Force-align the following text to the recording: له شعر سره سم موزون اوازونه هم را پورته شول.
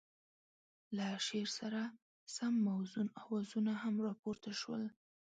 له 0.97 1.07
شعر 1.25 1.47
سره 1.59 1.81
سم 2.35 2.53
موزون 2.67 3.07
اوازونه 3.23 3.71
هم 3.81 3.95
را 4.05 4.13
پورته 4.21 4.51
شول. 4.59 4.83